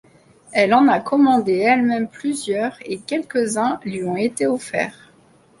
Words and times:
Elle 0.51 0.73
en 0.73 0.87
a 0.87 0.99
commandé 0.99 1.57
elle-même 1.59 2.07
plusieurs 2.07 2.75
et 2.83 2.97
quelques-uns 2.99 3.79
lui 3.83 4.03
ont 4.03 4.15
été 4.17 4.47
offerts. 4.47 5.11